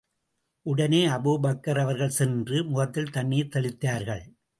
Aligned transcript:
உடனே 0.65 1.07
அபூபக்கர் 1.07 1.79
அவர்கள் 1.79 2.09
சென்று, 2.09 2.63
முகத்தில் 2.63 3.11
தண்ணீர் 3.11 3.51
தெளித்தார்கள். 3.53 4.23